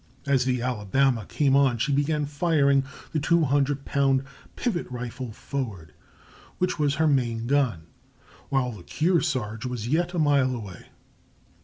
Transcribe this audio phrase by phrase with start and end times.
[0.25, 4.23] As the Alabama came on she began firing the two hundred pound
[4.55, 5.93] pivot rifle forward,
[6.57, 7.83] which was her main gun,
[8.49, 10.85] while the Kearsarge was yet a mile away.